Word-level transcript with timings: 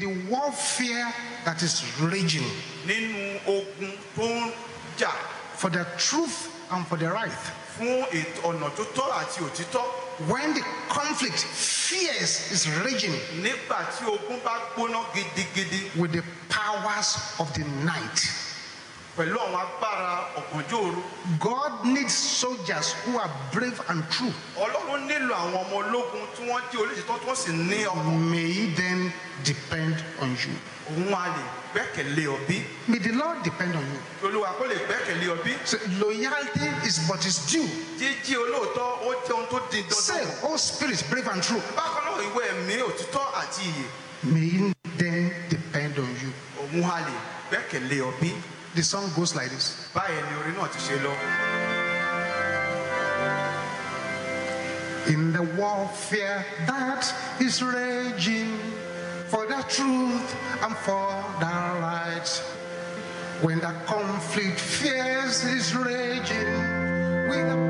the 0.00 0.06
warfare 0.28 1.12
that 1.44 1.62
is 1.62 1.84
raging 2.00 2.46
nínú 2.86 3.38
ogun 3.46 3.92
tó 4.16 4.24
ń 4.26 4.52
jà 4.96 5.12
for 5.56 5.70
the 5.70 5.84
truth 5.96 6.48
and 6.72 6.86
for 6.88 6.96
the 6.96 7.08
right. 7.08 7.30
fún 7.78 8.02
ọ̀nà 8.42 8.68
tó 8.76 8.84
tọ́ 8.96 9.08
àti 9.20 9.40
òtítọ́ 9.44 9.84
When 10.28 10.52
the 10.52 10.60
conflict, 10.90 11.38
fierce, 11.38 12.52
is 12.52 12.68
raging 12.84 13.14
nígbà 13.40 13.78
tí 13.96 14.04
ogun 14.04 14.36
bá 14.44 14.52
gbóná 14.76 15.00
gidigidi 15.14 15.88
with 15.96 16.12
the 16.12 16.22
powers 16.50 17.16
of 17.38 17.48
the 17.54 17.64
night. 17.84 18.20
Pẹ̀lú 19.16 19.36
àwọn 19.38 19.60
agbára 19.64 20.10
ọ̀gànjọ́ 20.40 20.78
òru 20.86 21.02
God 21.38 21.84
needs 21.84 22.14
soldiers 22.14 22.92
who 23.04 23.18
are 23.18 23.30
brave 23.52 23.80
and 23.88 24.02
true. 24.10 24.32
ọlọ́run 24.56 25.00
nílò 25.08 25.34
àwọn 25.34 25.54
ọmọ 25.64 25.74
ológun 25.82 26.24
tí 26.36 26.42
wọ́n 26.50 26.62
jẹ́ 26.72 26.78
olóṣètò 26.82 27.14
tí 27.20 27.26
wọ́n 27.28 27.36
sì 27.36 27.52
ní 27.52 27.84
ọkàn 27.86 28.18
May 28.30 28.52
he 28.52 28.66
then 28.74 29.12
depend 29.44 29.96
on 30.22 30.30
you. 30.42 30.54
òun 30.90 31.12
a 31.14 31.26
lè 31.34 31.42
gbẹ́kẹ̀lé 31.74 32.24
ọbí 32.36 32.62
May 32.88 32.98
the 32.98 33.12
Lord 33.12 33.42
depend 33.42 33.74
on 33.76 33.84
you. 33.92 34.00
olúwa 34.28 34.48
kó 34.58 34.64
lè 34.66 34.76
gbẹ́kẹ̀lé 34.86 35.66
So 35.66 35.76
loyalty 36.00 36.66
is 36.86 36.98
but 37.08 37.24
is 37.26 37.38
due. 37.50 37.66
jíjí 37.98 38.34
olóòótọ́ 38.36 38.86
ó 39.06 39.10
jẹ́ 39.26 39.32
ohun 39.34 39.46
tó 39.50 39.58
di 39.70 39.82
Say, 39.90 40.14
dandan 40.24 40.44
oh 40.44 40.56
spirit, 40.56 41.04
brave 41.10 41.28
and 41.28 41.42
true. 41.42 41.62
bákan 41.76 42.02
náà 42.06 42.22
ìwé 42.28 42.42
ẹ̀mí 42.52 42.82
òtítọ́ 42.88 43.24
àti 43.42 43.62
ìyè 43.62 43.86
May 44.22 44.48
he 44.48 44.72
then 44.98 45.32
depend 45.48 45.98
on 45.98 46.10
you. 46.22 46.30
òun 46.60 46.84
a 46.84 46.98
lè 47.06 47.14
gbẹ́kẹ̀lé 47.50 48.00
ọbí 48.10 48.30
The 48.74 48.82
song 48.82 49.10
goes 49.16 49.34
like 49.34 49.50
this. 49.50 49.74
báyẹn 49.94 50.24
ni 50.30 50.36
orin 50.38 50.54
náà 50.54 50.68
ti 50.72 50.78
ṣe 50.78 50.96
lọ. 51.02 51.14
In 55.08 55.32
the 55.32 55.42
warfare 55.58 56.44
that 56.66 57.12
is 57.40 57.62
raging 57.62 58.58
for 59.28 59.46
the 59.46 59.62
truth 59.68 60.36
and 60.62 60.76
for 60.86 61.10
the 61.40 61.56
right, 61.82 62.28
when 63.42 63.58
the 63.58 63.74
conflict 63.86 64.60
fierce 64.60 65.44
is 65.44 65.74
raging 65.74 66.54
with 67.28 67.69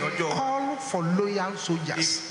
Call 0.00 0.76
for 0.76 1.02
loyal 1.02 1.56
soldiers 1.56 2.30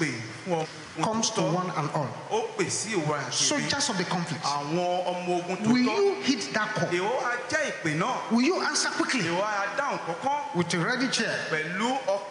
comes 1.02 1.30
to 1.32 1.42
one 1.42 1.70
and 1.76 1.90
all. 1.92 2.08
ó 2.32 2.42
pè 2.58 2.70
sí 2.70 2.94
ìwọ 2.96 3.14
àti 3.20 3.28
ìbí 3.28 3.34
Soldiers 3.34 3.90
of 3.90 3.98
the 3.98 4.04
conflict. 4.06 4.44
àwọn 4.44 5.06
ọmọ 5.06 5.40
ogun 5.44 5.58
tó 5.58 5.72
Will 5.74 5.84
you 5.84 6.16
hit 6.24 6.54
that 6.54 6.74
call? 6.76 6.88
ìwọ 6.90 7.12
á 7.24 7.36
jẹ́ 7.50 7.72
ìpè 7.72 8.00
náà 8.00 8.32
Will 8.32 8.46
you 8.48 8.62
answer 8.62 8.90
quickly 8.92 9.22
ìwọ 9.24 9.42
á 9.44 9.76
dáhùn 9.78 10.00
kọ́kọ́ 10.08 10.56
with 10.56 10.74
a 10.74 10.78
ready 10.78 11.08
chair? 11.10 11.36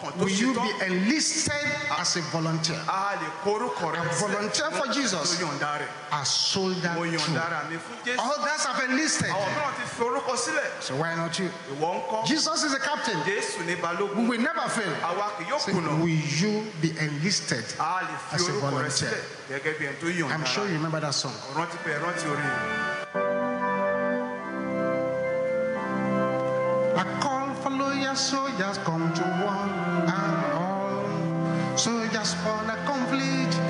Pẹ̀lú 0.05 0.12
ọkàn 0.12 0.19
tó 0.19 0.24
Will 0.24 0.34
you 0.41 0.55
be 0.55 0.84
enlisted 0.86 1.66
as 1.98 2.16
a 2.16 2.20
volunteer? 2.33 2.80
a 2.88 3.16
lè 3.16 3.28
korúkọ 3.44 3.92
rẹ 3.94 3.98
A 4.00 4.14
volunteer 4.20 4.70
for 4.72 4.86
Jesus. 4.92 5.41
mo 5.41 5.46
yọ̀ǹda 5.48 5.78
rẹ̀ 5.80 5.88
A 6.12 6.24
soldier 6.24 6.94
too. 6.94 7.34
rà 7.34 7.62
mí 7.70 7.77
fún 7.77 7.96
jésù 8.05 8.19
Others 8.20 8.64
have 8.66 8.80
enlisted. 8.84 9.30
àwọn 9.30 9.48
mìíràn 9.55 9.74
ti 9.77 9.83
fi 9.96 10.02
orúkọ 10.05 10.36
sílẹ̀ 10.36 10.70
So 10.80 10.94
why 10.96 11.14
not 11.14 11.38
you? 11.38 11.50
ìwọ 11.77 11.88
ń 11.94 12.00
kọ́ 12.11 12.27
Jesus 12.27 12.64
is 12.64 12.73
a 12.74 12.79
captain. 12.79 13.18
We 13.24 14.27
will 14.29 14.40
never 14.40 14.68
fail. 14.68 14.95
àwa 15.02 15.30
kì 15.39 15.45
yóò 15.51 15.61
Say, 15.61 15.73
kùnà 15.74 16.01
will 16.02 16.23
you 16.42 16.67
be 16.80 16.90
enlisted? 16.98 17.64
a 17.79 18.00
lè 18.05 18.17
fi 18.30 18.36
as 18.36 18.48
a 18.48 18.52
volunteer. 18.52 19.11
sílẹ̀ 19.11 19.61
gẹ́gẹ́ 19.61 19.79
bí 19.79 19.84
ẹni 19.86 19.96
tó 20.00 20.06
yọ̀ǹda 20.06 20.34
I'm 20.34 20.45
sure 20.45 20.67
you 20.68 20.74
remember 20.74 21.00
that 21.00 21.14
song. 21.14 21.34
rántí 21.55 21.77
pé 21.84 21.90
ẹ 21.96 21.98
rántí 22.00 22.27
orin 22.30 22.45
yìí. 22.45 22.95
A 26.96 27.05
call 27.20 27.55
for 27.62 27.70
loyal 27.70 28.14
soldiers 28.17 28.79
come 28.84 29.12
to 29.14 29.23
one 29.23 29.68
and 29.68 29.83
all. 31.86 32.06
just 32.12 32.36
on 32.46 32.70
a 32.70 32.77
conflict. 32.84 33.64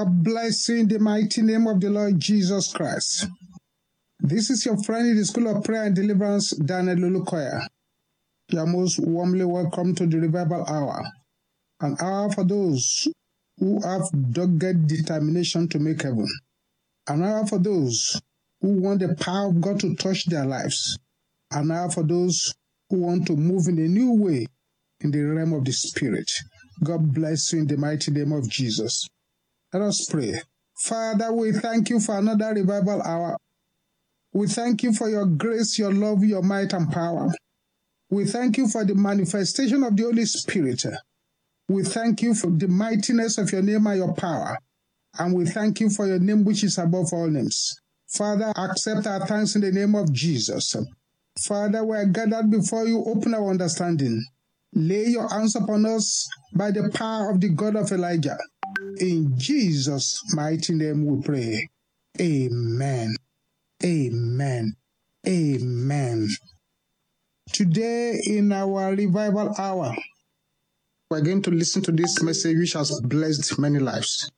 God 0.00 0.24
bless 0.24 0.66
you 0.70 0.76
in 0.76 0.88
the 0.88 0.98
mighty 0.98 1.42
name 1.42 1.66
of 1.66 1.78
the 1.78 1.90
Lord 1.90 2.18
Jesus 2.18 2.72
Christ. 2.72 3.26
This 4.18 4.48
is 4.48 4.64
your 4.64 4.82
friend 4.82 5.10
in 5.10 5.18
the 5.18 5.26
School 5.26 5.54
of 5.54 5.62
Prayer 5.62 5.84
and 5.84 5.94
Deliverance, 5.94 6.56
Daniel 6.56 6.96
Olukoya. 6.96 7.66
You 8.48 8.60
are 8.60 8.66
most 8.66 8.98
warmly 8.98 9.44
welcome 9.44 9.94
to 9.96 10.06
the 10.06 10.18
Revival 10.18 10.64
Hour, 10.64 11.04
an 11.82 11.98
hour 12.00 12.32
for 12.32 12.44
those 12.44 13.08
who 13.58 13.78
have 13.82 14.08
dogged 14.32 14.86
determination 14.86 15.68
to 15.68 15.78
make 15.78 16.00
heaven 16.00 16.28
an 17.08 17.22
hour 17.22 17.46
for 17.46 17.58
those 17.58 18.18
who 18.62 18.80
want 18.80 19.00
the 19.00 19.14
power 19.16 19.48
of 19.48 19.60
God 19.60 19.80
to 19.80 19.94
touch 19.96 20.24
their 20.24 20.46
lives, 20.46 20.98
an 21.50 21.70
hour 21.70 21.90
for 21.90 22.04
those 22.04 22.54
who 22.88 23.00
want 23.00 23.26
to 23.26 23.36
move 23.36 23.68
in 23.68 23.76
a 23.76 23.86
new 23.86 24.14
way 24.14 24.46
in 25.02 25.10
the 25.10 25.20
realm 25.20 25.52
of 25.52 25.66
the 25.66 25.72
Spirit. 25.72 26.32
God 26.82 27.12
bless 27.12 27.52
you 27.52 27.58
in 27.58 27.66
the 27.66 27.76
mighty 27.76 28.10
name 28.12 28.32
of 28.32 28.48
Jesus. 28.48 29.06
Let 29.72 29.82
us 29.82 30.08
pray. 30.10 30.34
Father, 30.76 31.32
we 31.32 31.52
thank 31.52 31.90
you 31.90 32.00
for 32.00 32.18
another 32.18 32.52
revival 32.54 33.02
hour. 33.02 33.36
We 34.32 34.48
thank 34.48 34.82
you 34.82 34.92
for 34.92 35.08
your 35.08 35.26
grace, 35.26 35.78
your 35.78 35.92
love, 35.92 36.24
your 36.24 36.42
might, 36.42 36.72
and 36.72 36.90
power. 36.90 37.28
We 38.10 38.24
thank 38.24 38.56
you 38.56 38.66
for 38.66 38.84
the 38.84 38.94
manifestation 38.94 39.84
of 39.84 39.96
the 39.96 40.02
Holy 40.04 40.24
Spirit. 40.24 40.84
We 41.68 41.84
thank 41.84 42.22
you 42.22 42.34
for 42.34 42.50
the 42.50 42.66
mightiness 42.66 43.38
of 43.38 43.52
your 43.52 43.62
name 43.62 43.86
and 43.86 43.96
your 43.98 44.12
power. 44.14 44.58
And 45.18 45.34
we 45.34 45.44
thank 45.46 45.78
you 45.80 45.90
for 45.90 46.06
your 46.06 46.18
name, 46.18 46.44
which 46.44 46.64
is 46.64 46.78
above 46.78 47.12
all 47.12 47.28
names. 47.28 47.80
Father, 48.08 48.52
accept 48.56 49.06
our 49.06 49.24
thanks 49.26 49.54
in 49.54 49.60
the 49.60 49.70
name 49.70 49.94
of 49.94 50.12
Jesus. 50.12 50.74
Father, 51.46 51.84
we 51.84 51.96
are 51.96 52.06
gathered 52.06 52.50
before 52.50 52.86
you. 52.86 53.04
Open 53.06 53.34
our 53.34 53.50
understanding. 53.50 54.24
Lay 54.72 55.06
your 55.06 55.28
hands 55.28 55.54
upon 55.54 55.86
us 55.86 56.28
by 56.54 56.72
the 56.72 56.90
power 56.92 57.30
of 57.30 57.40
the 57.40 57.50
God 57.50 57.76
of 57.76 57.92
Elijah. 57.92 58.38
In 58.98 59.38
Jesus' 59.38 60.22
mighty 60.34 60.74
name 60.74 61.04
we 61.04 61.22
pray. 61.22 61.68
Amen. 62.18 63.14
Amen. 63.84 64.72
Amen. 65.26 66.28
Today, 67.52 68.20
in 68.26 68.52
our 68.52 68.94
revival 68.94 69.54
hour, 69.58 69.94
we're 71.10 71.20
going 71.20 71.42
to 71.42 71.50
listen 71.50 71.82
to 71.82 71.92
this 71.92 72.22
message 72.22 72.56
which 72.56 72.72
has 72.72 73.00
blessed 73.02 73.58
many 73.58 73.78
lives. 73.80 74.30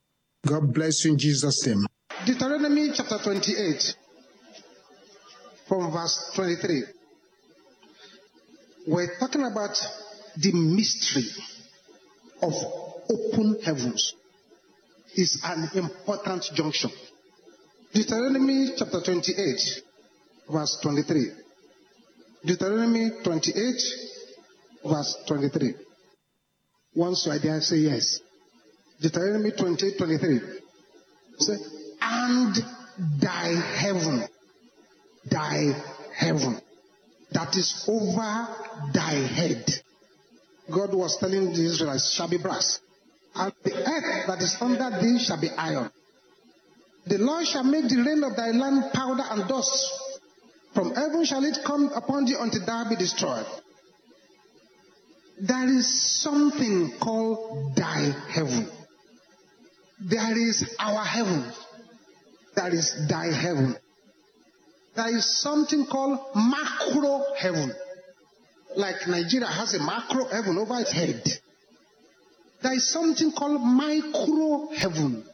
God 0.45 0.73
bless 0.75 1.05
you 1.05 1.13
in 1.13 1.19
Jesus' 1.19 1.65
name. 1.67 1.87
Deuteronomy 2.27 2.91
chapter 2.93 3.19
28, 3.23 3.95
from 5.69 5.93
verse 5.93 6.33
23. 6.35 6.83
We're 8.89 9.19
talking 9.21 9.45
about 9.45 9.79
the 10.37 10.53
mystery 10.53 11.29
of 12.43 12.55
open 13.09 13.61
heavens. 13.65 14.15
It's 15.15 15.39
an 15.45 15.69
important 15.75 16.45
junction. 16.55 16.91
Deuteronomy 17.93 18.73
chapter 18.77 19.03
28, 19.03 19.61
verse 20.51 20.79
23. 20.83 21.31
Deuteronomy 22.45 23.11
28, 23.23 23.75
verse 24.85 25.17
23. 25.29 25.75
Once 26.95 27.27
you 27.27 27.33
are 27.33 27.39
there, 27.39 27.61
say 27.61 27.77
yes. 27.77 28.21
Deuteronomy 29.01 29.53
28, 29.53 29.99
23. 29.99 30.41
Say, 31.39 31.57
and 32.01 32.57
thy 33.21 33.49
heaven, 33.77 34.27
thy 35.31 35.73
heaven, 36.17 36.61
that 37.33 37.55
is 37.57 37.85
over 37.89 38.49
thy 38.93 39.13
head. 39.13 39.65
God 40.73 40.95
was 40.95 41.17
telling 41.19 41.53
the 41.53 41.67
Israelites, 41.67 42.15
shall 42.15 42.29
be 42.29 42.39
brass. 42.39 42.81
And 43.35 43.53
the 43.65 43.75
earth 43.75 44.27
that 44.27 44.43
is 44.43 44.57
under 44.61 44.91
thee 45.01 45.19
shall 45.19 45.41
be 45.41 45.51
iron. 45.51 45.91
The 47.07 47.19
Lord 47.19 47.47
shall 47.47 47.65
make 47.65 47.89
the 47.89 47.97
rain 47.97 48.23
of 48.23 48.37
thy 48.37 48.51
land 48.51 48.93
powder 48.93 49.25
and 49.31 49.49
dust. 49.49 49.91
From 50.75 50.95
heaven 50.95 51.25
shall 51.25 51.45
it 51.45 51.59
come 51.65 51.91
upon 51.95 52.27
thee 52.27 52.37
until 52.39 52.65
thou 52.65 52.89
be 52.89 52.97
destroyed. 52.97 53.47
There 55.41 55.69
is 55.69 56.23
something 56.23 56.93
called 57.01 57.75
thy 57.77 58.13
heaven. 58.31 58.71
There 60.01 60.39
is 60.39 60.77
our 60.79 61.05
heaven. 61.05 61.51
There 62.55 62.73
is 62.75 62.95
thy 63.09 63.27
heaven. 63.33 63.77
There 64.95 65.17
is 65.17 65.41
something 65.41 65.87
called 65.87 66.19
macro 66.35 67.25
heaven. 67.37 67.73
Like 68.77 69.07
Nigeria 69.09 69.47
has 69.47 69.75
a 69.75 69.79
macro 69.81 70.27
heaven 70.27 70.59
over 70.59 70.81
its 70.81 70.93
head. 70.93 71.23
There 72.63 72.75
is 72.75 72.89
something 72.91 73.33
called 73.33 73.61
micro 73.61 74.69
heaven. 74.75 75.25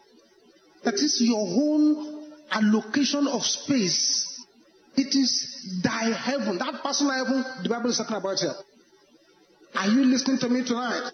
That 0.85 0.95
is 0.95 1.21
your 1.21 1.41
own 1.41 2.31
allocation 2.51 3.27
of 3.27 3.43
space. 3.45 4.25
It 4.97 5.15
is 5.15 5.81
thy 5.83 6.11
heaven. 6.11 6.59
That 6.59 6.83
personal 6.83 7.13
heaven 7.13 7.45
the 7.63 7.69
Bible 7.69 7.91
is 7.91 7.99
talking 7.99 8.17
about 8.17 8.39
here. 8.39 8.55
Are 9.75 9.89
you 9.89 10.05
listening 10.05 10.39
to 10.39 10.49
me 10.49 10.65
tonight? 10.65 11.11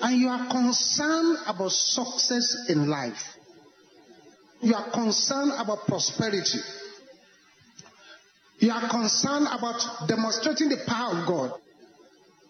And 0.00 0.20
you 0.20 0.28
are 0.28 0.50
concerned 0.50 1.38
about 1.46 1.72
success 1.72 2.56
in 2.68 2.88
life. 2.88 3.36
You 4.60 4.74
are 4.74 4.90
concerned 4.90 5.52
about 5.58 5.86
prosperity. 5.86 6.58
You 8.60 8.70
are 8.70 8.88
concerned 8.88 9.48
about 9.50 9.82
demonstrating 10.06 10.68
the 10.68 10.78
power 10.86 11.18
of 11.18 11.26
God. 11.26 11.52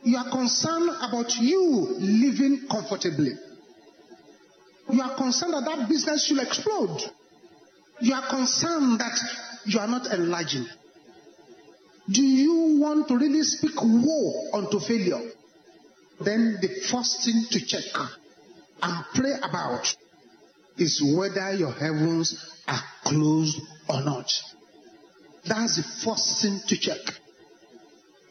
You 0.04 0.16
are 0.16 0.31
concerned 0.31 0.90
about 1.00 1.37
you 1.37 1.60
living 1.99 2.66
comfortably. 2.70 3.32
You 4.90 5.00
are 5.00 5.14
concerned 5.16 5.54
that 5.54 5.64
that 5.64 5.88
business 5.88 6.28
will 6.31 6.40
explode. 6.40 7.02
You 8.00 8.14
are 8.14 8.28
concerned 8.28 8.99
that 9.00 9.19
you 9.64 9.78
are 9.78 9.87
not 9.87 10.06
enlarging. 10.12 10.66
Do 12.10 12.22
you 12.22 12.81
want 12.81 13.06
to 13.08 13.16
really 13.16 13.43
speak 13.43 13.81
woe 13.81 14.50
unto 14.52 14.81
failure? 14.81 15.31
Then 16.20 16.58
the 16.60 16.69
first 16.90 17.25
thing 17.25 17.44
to 17.50 17.64
check 17.64 17.84
and 18.82 19.05
pray 19.14 19.34
about 19.40 19.96
is 20.78 21.00
whether 21.16 21.55
your 21.55 21.72
heavens 21.72 22.37
are 22.66 22.82
closed 23.05 23.60
or 23.88 24.02
not. 24.02 24.32
That's 25.44 25.76
the 25.76 25.82
first 25.82 26.43
thing 26.43 26.60
to 26.66 26.76
check. 26.76 26.98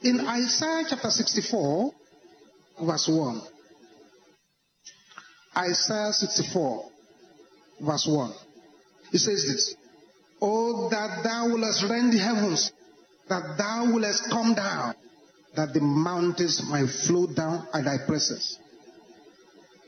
In 0.04 0.20
Isaiah 0.22 0.84
chapter 0.90 1.12
64, 1.12 1.92
verse 2.82 3.08
1. 3.08 3.42
Isaiah 5.58 6.12
64, 6.12 6.90
verse 7.82 8.08
1. 8.08 8.34
It 9.14 9.20
says 9.20 9.46
this. 9.46 9.76
Oh, 10.42 10.90
that 10.90 11.24
thou 11.24 11.50
wouldest 11.50 11.84
rend 11.88 12.14
the 12.14 12.18
heavens, 12.18 12.72
that 13.30 13.58
thou 13.60 13.92
wouldest 13.94 14.28
come 14.32 14.56
down, 14.56 14.96
that 15.56 15.74
the 15.74 15.82
mountains 15.82 16.64
might 16.68 16.90
flow 16.90 17.28
down 17.28 17.68
at 17.72 17.84
thy 17.84 17.98
presence. 18.08 18.58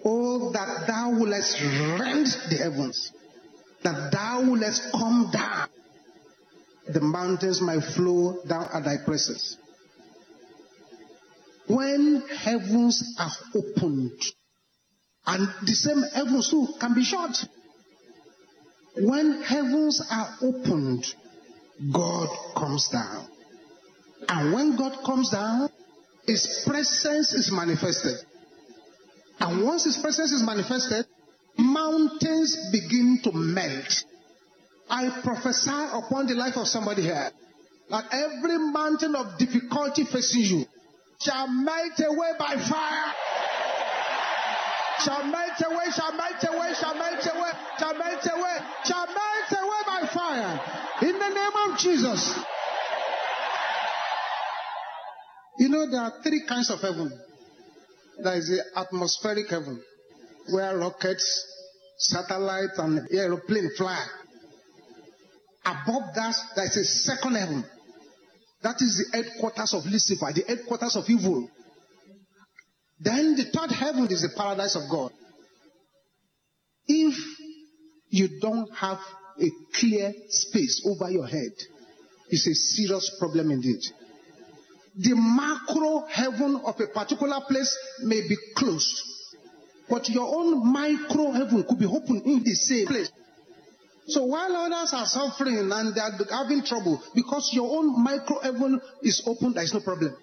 Oh, 0.05 0.51
that 0.51 0.85
thou 0.85 1.17
wouldest 1.17 1.59
rend 1.59 2.27
the 2.51 2.57
heavens, 2.61 3.11
that 3.81 4.11
thou 4.11 4.43
wouldest 4.47 4.91
come 4.91 5.31
down, 5.33 5.69
the 6.87 7.01
mountains 7.01 7.61
might 7.61 7.83
flow 7.95 8.43
down 8.47 8.69
at 8.73 8.83
thy 8.83 8.97
presence. 9.03 9.57
When 11.67 12.23
heavens 12.27 13.15
are 13.17 13.31
opened, 13.55 14.21
and 15.25 15.47
the 15.65 15.73
same 15.73 16.03
heavens 16.13 16.49
too 16.49 16.67
can 16.79 16.93
be 16.93 17.03
shut. 17.03 17.45
When 18.97 19.41
heavens 19.41 20.01
are 20.11 20.37
opened, 20.41 21.05
God 21.91 22.29
comes 22.55 22.89
down. 22.89 23.27
And 24.27 24.53
when 24.53 24.75
God 24.75 25.03
comes 25.05 25.29
down, 25.29 25.69
His 26.27 26.63
presence 26.65 27.33
is 27.33 27.51
manifested. 27.51 28.17
And 29.39 29.63
once 29.63 29.85
His 29.85 29.97
presence 29.97 30.31
is 30.31 30.43
manifested, 30.43 31.05
mountains 31.57 32.57
begin 32.71 33.19
to 33.23 33.31
melt. 33.31 34.03
I 34.89 35.21
prophesy 35.23 35.71
upon 35.71 36.27
the 36.27 36.35
life 36.35 36.57
of 36.57 36.67
somebody 36.67 37.03
here 37.03 37.31
that 37.89 38.05
every 38.11 38.57
mountain 38.57 39.15
of 39.15 39.37
difficulty 39.37 40.03
facing 40.03 40.41
you 40.41 40.65
shall 41.23 41.47
melt 41.47 41.99
away 41.99 42.31
by 42.37 42.55
fire. 42.69 43.13
Shall 44.99 45.23
melt 45.25 45.61
away, 45.65 45.85
shall 45.95 46.13
melt 46.15 46.43
away, 46.43 46.73
shall 46.79 46.95
melt 46.95 47.27
away, 47.33 47.51
shall 47.79 47.93
melt 47.97 48.25
away, 48.25 48.57
shall 48.85 49.07
melt 49.07 49.51
away 49.51 49.81
by 49.85 50.07
fire. 50.13 50.61
In 51.01 51.19
the 51.19 51.29
name 51.29 51.71
of 51.71 51.77
Jesus. 51.77 52.39
You 55.59 55.69
know, 55.69 55.89
there 55.89 56.01
are 56.01 56.13
three 56.23 56.43
kinds 56.47 56.69
of 56.69 56.79
heaven. 56.81 57.11
There 58.23 58.37
is 58.37 58.47
the 58.47 58.79
atmospheric 58.79 59.49
heaven, 59.49 59.81
where 60.51 60.77
rockets, 60.77 61.45
satellites, 61.97 62.77
and 62.77 63.07
aeroplane 63.11 63.71
fly. 63.77 64.05
Above 65.65 66.13
that, 66.15 66.35
there 66.55 66.65
is 66.65 66.77
a 66.77 66.83
second 66.83 67.35
heaven. 67.35 67.63
That 68.63 68.81
is 68.81 69.05
the 69.11 69.17
headquarters 69.17 69.73
of 69.73 69.85
Lucifer, 69.85 70.31
the 70.33 70.45
headquarters 70.47 70.95
of 70.95 71.09
evil. 71.09 71.49
Then 72.97 73.35
the 73.35 73.43
third 73.43 73.71
heaven 73.71 74.07
is 74.09 74.21
the 74.21 74.29
paradise 74.29 74.77
of 74.77 74.89
God. 74.89 75.11
If 76.87 77.15
you 78.07 78.39
don't 78.39 78.73
have 78.75 78.99
a 79.41 79.51
clear 79.73 80.13
space 80.29 80.85
over 80.87 81.11
your 81.11 81.27
head, 81.27 81.51
it's 82.29 82.47
a 82.47 82.55
serious 82.55 83.13
problem 83.19 83.51
indeed. 83.51 83.81
The 84.95 85.15
macro 85.15 86.05
heaven 86.07 86.61
of 86.65 86.79
a 86.79 86.87
particular 86.87 87.41
place 87.47 87.77
may 88.03 88.21
be 88.21 88.37
closed, 88.55 89.01
but 89.89 90.07
your 90.07 90.33
own 90.33 90.71
micro 90.71 91.31
heaven 91.31 91.65
could 91.67 91.79
be 91.79 91.85
open 91.85 92.21
in 92.25 92.43
the 92.43 92.53
same 92.53 92.87
place. 92.87 93.11
So 94.07 94.25
while 94.25 94.55
others 94.55 94.93
are 94.93 95.05
suffering 95.05 95.57
and 95.71 95.95
they 95.95 96.01
are 96.01 96.11
having 96.29 96.63
trouble 96.63 97.01
because 97.15 97.51
your 97.53 97.77
own 97.77 98.03
micro 98.03 98.39
heaven 98.39 98.81
is 99.01 99.23
open, 99.25 99.53
there 99.53 99.63
is 99.63 99.73
no 99.73 99.79
problem. 99.79 100.15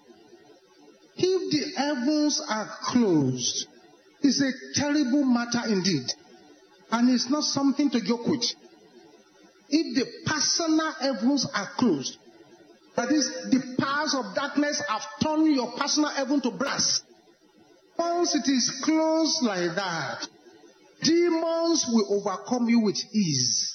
If 1.17 1.51
the 1.51 1.81
heavens 1.81 2.41
are 2.47 2.69
closed, 2.83 3.67
it's 4.21 4.41
a 4.41 4.79
terrible 4.79 5.25
matter 5.25 5.61
indeed. 5.67 6.05
And 6.91 7.09
it's 7.09 7.29
not 7.29 7.43
something 7.43 7.89
to 7.91 8.01
joke 8.01 8.27
with. 8.27 8.43
If 9.69 9.95
the 9.95 10.05
personal 10.25 10.91
heavens 10.91 11.47
are 11.53 11.69
closed, 11.77 12.17
that 12.95 13.09
is, 13.11 13.25
the 13.49 13.75
powers 13.79 14.13
of 14.13 14.35
darkness 14.35 14.81
have 14.89 15.01
turned 15.23 15.55
your 15.55 15.71
personal 15.71 16.09
heaven 16.09 16.41
to 16.41 16.51
brass. 16.51 17.01
Once 17.97 18.35
it 18.35 18.49
is 18.49 18.81
closed 18.83 19.43
like 19.43 19.75
that, 19.75 20.27
demons 21.01 21.85
will 21.87 22.19
overcome 22.19 22.67
you 22.67 22.79
with 22.81 22.99
ease. 23.13 23.70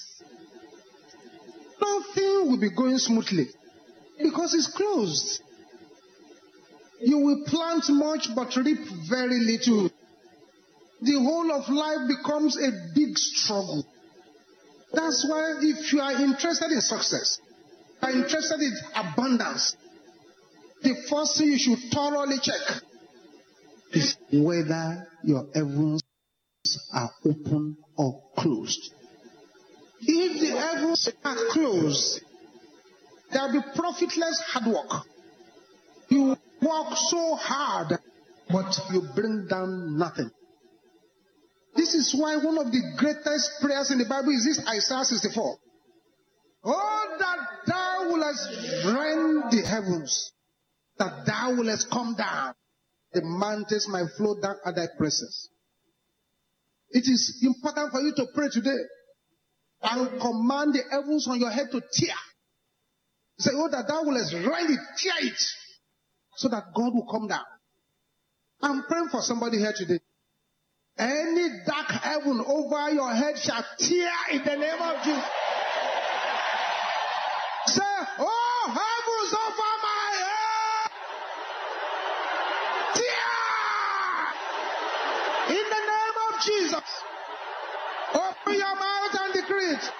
Nothing 1.81 2.49
will 2.49 2.59
be 2.59 2.69
going 2.69 2.97
smoothly 2.97 3.47
because 4.21 4.53
it's 4.53 4.67
closed. 4.67 5.41
You 7.01 7.19
will 7.19 7.43
plant 7.45 7.85
much 7.89 8.29
but 8.35 8.55
reap 8.55 8.79
very 9.09 9.39
little. 9.39 9.89
The 11.01 11.13
whole 11.13 11.51
of 11.51 11.69
life 11.69 12.07
becomes 12.07 12.57
a 12.57 12.71
big 12.95 13.17
struggle. 13.17 13.85
That's 14.93 15.25
why 15.29 15.59
if 15.61 15.93
you 15.93 16.01
are 16.01 16.13
interested 16.13 16.71
in 16.71 16.81
success, 16.81 17.39
are 18.01 18.11
interested 18.11 18.59
in 18.61 18.73
abundance, 18.95 19.75
the 20.81 20.95
first 21.09 21.37
thing 21.37 21.51
you 21.51 21.59
should 21.59 21.79
thoroughly 21.91 22.37
check 22.41 22.81
is 23.93 24.15
whether 24.31 25.07
your 25.23 25.47
heavens 25.53 26.01
are 26.93 27.11
open 27.25 27.77
or 27.95 28.21
closed. 28.37 28.93
If 30.01 30.41
the 30.41 30.57
heavens 30.57 31.09
are 31.23 31.35
closed, 31.51 32.21
there 33.31 33.43
will 33.43 33.53
be 33.53 33.67
profitless 33.75 34.41
hard 34.47 34.67
work. 34.67 35.05
You 36.09 36.37
work 36.61 36.95
so 36.95 37.35
hard, 37.35 37.99
but 38.49 38.79
you 38.91 39.07
bring 39.15 39.47
down 39.47 39.97
nothing. 39.97 40.29
This 41.75 41.93
is 41.93 42.15
why 42.17 42.37
one 42.37 42.57
of 42.57 42.71
the 42.71 42.81
greatest 42.97 43.51
prayers 43.61 43.91
in 43.91 43.99
the 43.99 44.05
Bible 44.05 44.31
is 44.31 44.45
this 44.45 44.67
Isaiah 44.67 45.03
64. 45.03 45.57
Oh, 46.63 47.15
that 47.19 47.37
thou 47.67 48.09
wouldest 48.09 48.49
rend 48.85 49.51
the 49.51 49.63
heavens, 49.67 50.31
that 50.97 51.25
thou 51.25 51.55
wouldest 51.55 51.89
come 51.89 52.15
down, 52.15 52.53
the 53.13 53.21
mountains 53.23 53.87
might 53.89 54.09
flow 54.17 54.39
down 54.41 54.55
at 54.65 54.75
thy 54.75 54.87
presence. 54.97 55.49
It 56.89 57.03
is 57.03 57.39
important 57.43 57.91
for 57.91 58.01
you 58.01 58.13
to 58.15 58.27
pray 58.33 58.49
today 58.49 58.77
and 59.83 60.19
command 60.21 60.73
the 60.73 60.81
heavens 60.91 61.27
on 61.27 61.39
your 61.39 61.51
head 61.51 61.67
to 61.71 61.81
tear. 61.81 62.15
Say, 63.39 63.51
oh, 63.53 63.69
that 63.69 63.87
thou 63.87 64.03
wouldest 64.03 64.33
rend 64.33 64.69
it, 64.71 64.79
tear 64.97 65.13
it, 65.19 65.39
so 66.35 66.47
that 66.49 66.63
God 66.75 66.93
will 66.95 67.05
come 67.11 67.27
down. 67.27 67.45
I'm 68.61 68.83
praying 68.83 69.09
for 69.09 69.21
somebody 69.21 69.57
here 69.59 69.73
today 69.75 69.99
Any 70.97 71.49
dark 71.65 71.89
heaven 71.91 72.43
over 72.47 72.89
your 72.91 73.13
head 73.13 73.37
shall 73.37 73.65
tear 73.79 74.11
in 74.31 74.43
the 74.43 74.55
name 74.55 74.81
of 74.81 75.03
Jesus. 75.03 75.23
Say, 77.67 77.81
oh, 78.19 78.65
heavens 78.67 79.33
over 79.33 79.71
my 79.83 80.11
head. 80.23 80.91
Tear! 82.95 83.17
In 85.57 85.65
the 85.69 85.81
name 85.93 86.17
of 86.29 86.41
Jesus. 86.45 86.89
Open 88.13 88.53
your 88.57 88.75
mouth 88.75 89.15
and 89.21 89.33
decree 89.33 89.56
it. 89.67 89.91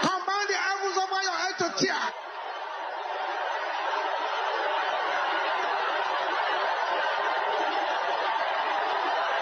Command 0.00 0.48
the 0.48 0.56
heavens 0.56 0.96
over 0.98 1.22
your 1.22 1.38
head 1.42 1.56
to 1.58 1.68
tear. 1.84 2.02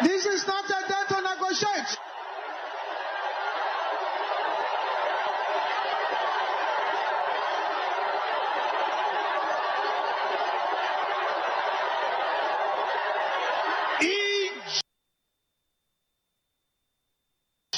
This 0.03 0.27
is 0.27 0.47
not 0.47 0.65
a 0.65 0.89
day 0.89 1.05
to 1.09 1.21
negotiate. 1.23 1.99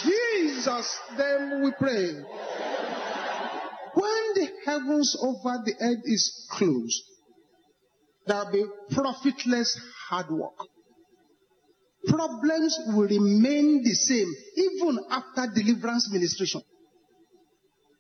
In 0.05 0.56
Jesus' 0.67 0.99
name 1.17 1.63
we 1.63 1.71
pray. 1.79 2.13
When 3.95 4.25
the 4.35 4.49
heavens 4.65 5.17
over 5.21 5.63
the 5.65 5.75
earth 5.81 6.03
is 6.05 6.47
closed, 6.51 7.03
there 8.27 8.45
will 8.45 8.53
be 8.53 8.65
profitless 8.95 9.81
hard 10.09 10.31
work. 10.31 10.59
Problems 12.09 12.79
will 12.89 13.09
remain 13.09 13.83
the 13.85 13.95
same 13.95 14.33
even 14.57 14.99
after 15.11 15.47
deliverance 15.55 16.11
ministration. 16.13 16.63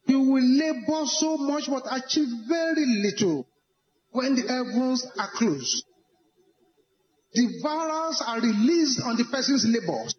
You 0.07 0.21
will 0.21 0.45
labor 0.45 1.07
so 1.07 1.37
much 1.37 1.69
but 1.69 1.85
achieve 1.91 2.29
very 2.49 2.87
little 2.87 3.47
when 4.11 4.35
the 4.35 4.43
heavens 4.43 5.07
are 5.19 5.31
closed. 5.35 5.85
Devourers 7.35 8.23
are 8.27 8.41
released 8.41 9.03
on 9.03 9.17
the 9.17 9.25
person's 9.25 9.65
labors 9.67 10.15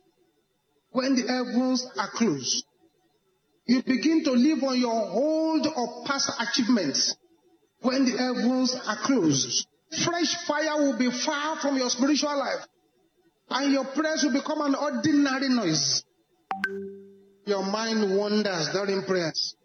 when 0.91 1.15
the 1.15 1.27
heavens 1.27 1.85
are 1.97 2.09
closed. 2.09 2.65
You 3.65 3.83
begin 3.83 4.23
to 4.23 4.31
live 4.31 4.63
on 4.63 4.79
your 4.79 4.91
old 4.91 5.67
or 5.67 6.05
past 6.05 6.31
achievements 6.39 7.15
when 7.81 8.05
the 8.05 8.17
heavens 8.17 8.75
are 8.87 8.97
closed. 9.03 9.67
Fresh 10.03 10.45
fire 10.47 10.77
will 10.77 10.97
be 10.97 11.11
far 11.11 11.57
from 11.59 11.77
your 11.77 11.89
spiritual 11.89 12.37
life 12.37 12.65
and 13.49 13.73
your 13.73 13.85
prayers 13.85 14.23
will 14.23 14.33
become 14.33 14.61
an 14.61 14.75
ordinary 14.75 15.49
noise. 15.49 16.03
Your 17.45 17.63
mind 17.63 18.17
wanders 18.17 18.69
during 18.73 19.03
prayers. 19.03 19.55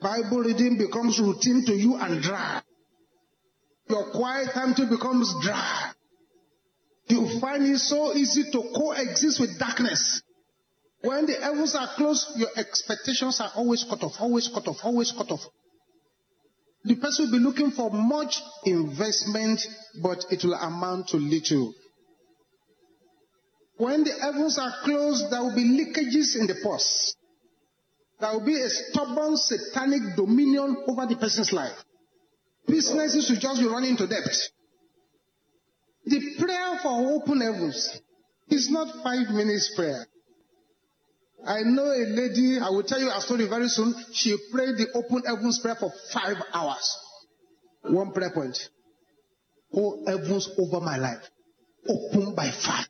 Bible 0.00 0.40
reading 0.42 0.78
becomes 0.78 1.20
routine 1.20 1.64
to 1.66 1.74
you 1.74 1.96
and 1.96 2.20
dry. 2.20 2.60
Your 3.88 4.10
quiet 4.10 4.50
time 4.52 4.74
too 4.74 4.86
becomes 4.86 5.32
dry. 5.42 5.92
You 7.08 7.38
find 7.40 7.64
it 7.64 7.78
so 7.78 8.14
easy 8.14 8.50
to 8.50 8.62
coexist 8.74 9.40
with 9.40 9.58
darkness. 9.58 10.22
When 11.04 11.26
the 11.26 11.34
heavens 11.34 11.74
are 11.74 11.88
closed, 11.96 12.28
your 12.36 12.48
expectations 12.56 13.38
are 13.38 13.52
always 13.56 13.84
cut 13.84 14.02
off, 14.02 14.14
always 14.20 14.48
cut 14.48 14.66
off, 14.66 14.78
always 14.82 15.12
cut 15.12 15.30
off. 15.30 15.42
The 16.84 16.96
person 16.96 17.26
will 17.26 17.38
be 17.38 17.44
looking 17.44 17.72
for 17.72 17.90
much 17.90 18.40
investment, 18.64 19.60
but 20.02 20.24
it 20.30 20.42
will 20.42 20.54
amount 20.54 21.08
to 21.08 21.18
little. 21.18 21.74
When 23.76 24.04
the 24.04 24.12
heavens 24.18 24.58
are 24.58 24.72
closed, 24.82 25.30
there 25.30 25.42
will 25.42 25.54
be 25.54 25.64
leakages 25.64 26.40
in 26.40 26.46
the 26.46 26.56
purse. 26.64 27.14
There 28.20 28.32
will 28.32 28.46
be 28.46 28.58
a 28.58 28.70
stubborn 28.70 29.36
satanic 29.36 30.16
dominion 30.16 30.84
over 30.88 31.04
the 31.04 31.16
person's 31.16 31.52
life. 31.52 31.84
Businesses 32.66 33.28
will 33.28 33.36
just 33.36 33.60
be 33.60 33.66
running 33.66 33.90
into 33.90 34.06
debt. 34.06 34.24
The 36.06 36.36
prayer 36.38 36.78
for 36.82 37.12
open 37.12 37.42
heavens 37.42 38.00
is 38.48 38.70
not 38.70 39.02
five 39.02 39.28
minutes 39.28 39.74
prayer. 39.76 40.06
I 41.46 41.60
know 41.62 41.84
a 41.84 42.04
lady, 42.08 42.58
I 42.58 42.70
will 42.70 42.82
tell 42.82 43.00
you 43.00 43.10
a 43.10 43.20
story 43.20 43.46
very 43.46 43.68
soon. 43.68 43.94
She 44.12 44.36
prayed 44.50 44.76
the 44.76 44.88
open 44.94 45.22
heavens 45.24 45.60
prayer 45.60 45.76
for 45.78 45.92
five 46.12 46.36
hours. 46.52 46.98
One 47.82 48.12
prayer 48.12 48.30
point. 48.30 48.56
Oh 49.74 50.02
heavens 50.06 50.48
over 50.58 50.80
my 50.80 50.96
life. 50.96 51.22
Open 51.86 52.34
by 52.34 52.50
fire. 52.50 52.86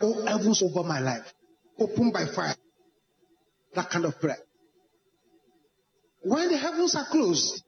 Oh 0.00 0.24
heavens 0.24 0.62
over 0.62 0.86
my 0.86 1.00
life. 1.00 1.30
Open 1.78 2.10
by 2.10 2.24
fire. 2.26 2.54
That 3.74 3.90
kind 3.90 4.04
of 4.06 4.18
prayer. 4.18 4.38
When 6.22 6.48
the 6.48 6.56
heavens 6.56 6.94
are 6.94 7.06
closed, 7.10 7.62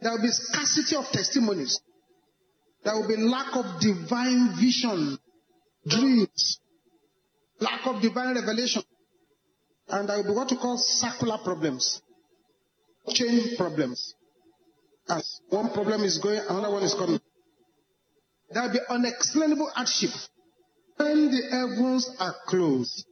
there 0.00 0.10
will 0.12 0.22
be 0.22 0.30
scarcity 0.30 0.96
of 0.96 1.04
testimonies. 1.12 1.80
There 2.82 2.94
will 2.94 3.06
be 3.06 3.16
lack 3.16 3.54
of 3.54 3.80
divine 3.80 4.56
vision, 4.58 5.18
dreams, 5.86 6.60
lack 7.60 7.86
of 7.86 8.00
divine 8.00 8.34
revelation. 8.34 8.82
And 9.90 10.08
there 10.08 10.16
will 10.18 10.24
be 10.24 10.30
what 10.30 10.50
we 10.50 10.56
call 10.56 10.78
circular 10.78 11.38
problems, 11.38 12.00
chain 13.08 13.56
problems. 13.56 14.14
As 15.08 15.40
one 15.48 15.70
problem 15.72 16.02
is 16.04 16.18
going, 16.18 16.40
another 16.48 16.70
one 16.70 16.82
is 16.84 16.94
coming. 16.94 17.20
There 18.50 18.62
will 18.62 18.72
be 18.72 18.80
unexplainable 18.88 19.70
hardship 19.74 20.10
when 20.96 21.30
the 21.30 21.42
heavens 21.50 22.08
are 22.20 22.34
closed. 22.46 23.04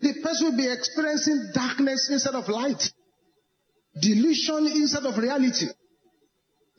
The 0.00 0.14
person 0.22 0.50
will 0.50 0.56
be 0.56 0.72
experiencing 0.72 1.50
darkness 1.52 2.08
instead 2.10 2.34
of 2.34 2.48
light, 2.48 2.92
delusion 4.00 4.66
instead 4.68 5.04
of 5.04 5.18
reality. 5.18 5.66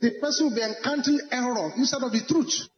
The 0.00 0.12
person 0.20 0.48
will 0.48 0.56
be 0.56 0.62
encountering 0.62 1.20
error 1.30 1.72
instead 1.76 2.02
of 2.02 2.10
the 2.10 2.22
truth. 2.26 2.68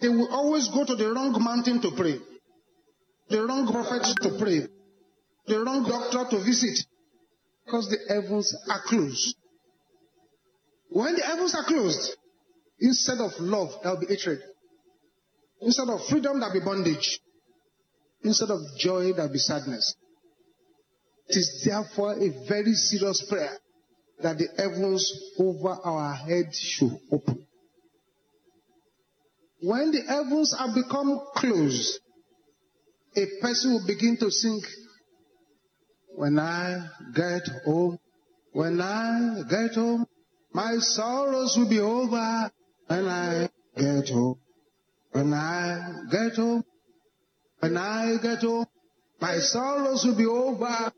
They 0.00 0.08
will 0.08 0.28
always 0.32 0.68
go 0.68 0.84
to 0.84 0.94
the 0.94 1.12
wrong 1.12 1.36
mountain 1.42 1.82
to 1.82 1.90
pray, 1.90 2.18
the 3.30 3.46
wrong 3.46 3.66
prophet 3.72 4.02
to 4.22 4.38
pray, 4.38 4.66
the 5.46 5.64
wrong 5.64 5.84
doctor 5.84 6.36
to 6.36 6.44
visit, 6.44 6.84
because 7.64 7.88
the 7.88 7.98
heavens 8.12 8.54
are 8.68 8.82
closed. 8.86 9.36
When 10.90 11.14
the 11.14 11.22
heavens 11.22 11.54
are 11.54 11.64
closed, 11.64 12.16
instead 12.80 13.18
of 13.18 13.30
love, 13.38 13.70
there 13.82 13.92
will 13.92 14.00
be 14.00 14.06
hatred. 14.06 14.40
Instead 15.60 15.88
of 15.88 16.04
freedom, 16.06 16.40
there 16.40 16.48
will 16.48 16.60
be 16.60 16.64
bondage. 16.64 17.20
Instead 18.24 18.50
of 18.50 18.60
joy, 18.78 19.12
there 19.12 19.26
will 19.26 19.32
be 19.32 19.38
sadness. 19.38 19.94
It 21.28 21.36
is 21.36 21.62
therefore 21.64 22.14
a 22.14 22.48
very 22.48 22.72
serious 22.72 23.24
prayer 23.28 23.56
that 24.22 24.38
the 24.38 24.48
heavens 24.58 25.12
over 25.38 25.78
our 25.84 26.14
head 26.14 26.52
should 26.52 26.98
open. 27.12 27.46
When 29.62 29.92
the 29.92 30.02
heavens 30.02 30.56
have 30.58 30.74
become 30.74 31.20
closed, 31.36 32.00
a 33.16 33.26
person 33.40 33.72
will 33.72 33.86
begin 33.86 34.16
to 34.18 34.30
sing, 34.30 34.60
When 36.14 36.38
I 36.38 36.88
get 37.14 37.48
home, 37.64 37.98
when 38.52 38.80
I 38.80 39.42
get 39.48 39.74
home, 39.74 40.06
my 40.52 40.76
sorrows 40.78 41.56
will 41.56 41.68
be 41.68 41.80
over. 41.80 42.50
When 42.86 43.06
I 43.06 43.48
get 43.76 44.08
home, 44.08 44.38
when 45.12 45.32
I 45.32 45.92
get 46.10 46.34
home, 46.34 46.64
when 47.60 47.76
I 47.76 48.16
get 48.20 48.40
home, 48.40 48.66
my 49.20 49.38
sorrows 49.38 50.04
will 50.04 50.16
be 50.16 50.26
over. 50.26 50.92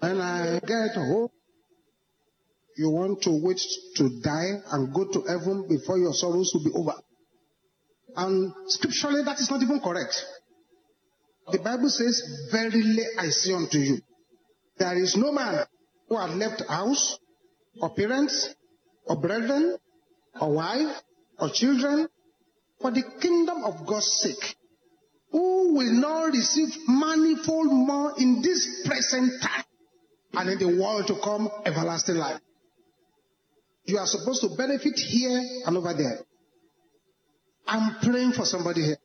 When 0.00 0.20
I 0.20 0.60
get 0.60 0.94
home, 0.94 1.28
you 2.76 2.90
want 2.90 3.22
to 3.22 3.30
wait 3.42 3.60
to 3.96 4.20
die 4.22 4.60
and 4.70 4.94
go 4.94 5.10
to 5.10 5.22
heaven 5.22 5.66
before 5.68 5.98
your 5.98 6.12
sorrows 6.12 6.52
will 6.54 6.64
be 6.64 6.70
over. 6.74 6.94
And 8.14 8.52
scripturally, 8.68 9.24
that 9.24 9.40
is 9.40 9.50
not 9.50 9.62
even 9.62 9.80
correct. 9.80 10.24
The 11.50 11.58
Bible 11.58 11.88
says, 11.88 12.22
Verily 12.52 13.04
I 13.18 13.28
say 13.30 13.52
unto 13.52 13.78
you, 13.78 13.98
there 14.78 14.96
is 14.96 15.16
no 15.16 15.32
man 15.32 15.64
who 16.08 16.16
had 16.16 16.30
left 16.30 16.62
house, 16.68 17.18
or 17.80 17.90
parents, 17.90 18.54
or 19.06 19.16
brethren, 19.16 19.76
or 20.40 20.52
wife, 20.52 20.96
or 21.38 21.50
children, 21.50 22.08
for 22.80 22.90
the 22.90 23.02
kingdom 23.20 23.64
of 23.64 23.86
God's 23.86 24.06
sake, 24.06 24.56
who 25.32 25.74
will 25.74 25.92
not 25.92 26.32
receive 26.32 26.68
manifold 26.86 27.72
more 27.72 28.14
in 28.18 28.42
this 28.42 28.84
present 28.86 29.32
time, 29.42 29.64
and 30.34 30.50
in 30.50 30.58
the 30.58 30.80
world 30.80 31.06
to 31.06 31.18
come, 31.22 31.48
everlasting 31.64 32.16
life. 32.16 32.40
You 33.84 33.98
are 33.98 34.06
supposed 34.06 34.42
to 34.42 34.54
benefit 34.56 34.94
here 34.96 35.42
and 35.66 35.76
over 35.76 35.94
there. 35.94 36.18
I'm 37.66 37.96
praying 38.00 38.32
for 38.32 38.44
somebody 38.44 38.82
here. 38.82 38.98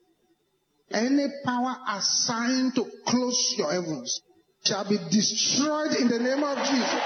Any 0.94 1.26
power 1.44 1.76
assigned 1.90 2.76
to 2.76 2.86
close 3.08 3.56
your 3.58 3.72
heavens 3.72 4.22
shall 4.64 4.88
be 4.88 4.98
destroyed 5.10 5.96
in 6.00 6.08
the 6.08 6.20
name 6.20 6.44
of 6.44 6.58
Jesus. 6.60 7.02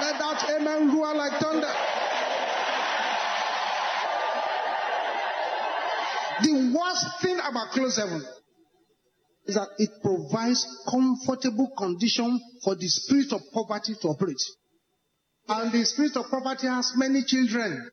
Let 0.00 0.18
that 0.18 0.46
amen 0.56 0.96
roar 0.96 1.14
like 1.14 1.38
thunder. 1.38 1.72
The 6.42 6.76
worst 6.76 7.06
thing 7.22 7.38
about 7.38 7.70
closed 7.72 7.98
heaven 7.98 8.24
is 9.46 9.54
that 9.54 9.68
it 9.78 9.90
provides 10.02 10.66
comfortable 10.90 11.72
condition 11.76 12.40
for 12.64 12.74
the 12.74 12.88
spirit 12.88 13.32
of 13.32 13.40
poverty 13.52 13.94
to 14.00 14.08
operate. 14.08 14.42
And 15.48 15.72
the 15.72 15.84
spirit 15.84 16.16
of 16.16 16.30
poverty 16.30 16.66
has 16.66 16.92
many 16.96 17.22
children. 17.22 17.90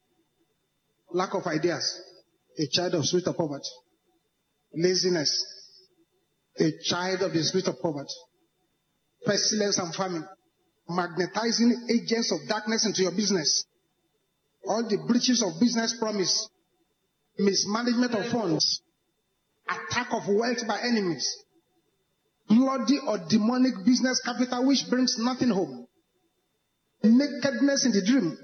Lack 1.12 1.34
of 1.36 1.46
ideas. 1.46 2.02
A 2.60 2.67
child 2.67 2.93
of 2.95 3.05
spirit 3.05 3.27
of 3.27 3.38
poverty. 3.38 3.69
Laziness. 4.74 5.45
A 6.60 6.72
child 6.83 7.22
of 7.22 7.33
the 7.33 7.43
spirit 7.43 7.67
of 7.67 7.81
poverty. 7.81 8.13
Pestilence 9.25 9.77
and 9.79 9.93
famine. 9.93 10.27
Magnetizing 10.89 11.88
agents 11.89 12.31
of 12.31 12.48
darkness 12.48 12.86
into 12.86 13.01
your 13.01 13.12
business. 13.12 13.65
All 14.67 14.83
the 14.88 14.98
breaches 15.07 15.41
of 15.43 15.60
business 15.60 15.95
promise. 16.00 16.50
Mismanagement 17.38 18.13
of 18.13 18.27
funds. 18.27 18.81
Attack 19.67 20.13
of 20.13 20.27
wealth 20.27 20.67
by 20.67 20.79
enemies. 20.81 21.27
Bloody 22.50 23.00
or 23.07 23.17
demonic 23.29 23.74
business 23.86 24.22
capital 24.24 24.67
which 24.67 24.83
brings 24.89 25.17
nothing 25.17 25.50
home 25.50 25.88
nakedness 27.03 27.86
in 27.86 27.91
the 27.91 28.01
dream, 28.05 28.38